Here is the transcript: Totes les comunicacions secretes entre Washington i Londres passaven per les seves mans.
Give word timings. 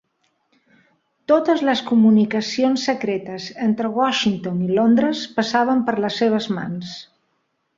Totes 1.31 1.61
les 1.67 1.83
comunicacions 1.89 2.85
secretes 2.89 3.45
entre 3.67 3.93
Washington 3.99 4.65
i 4.69 4.79
Londres 4.81 5.23
passaven 5.39 5.85
per 5.91 5.99
les 6.07 6.19
seves 6.25 6.49
mans. 6.57 6.97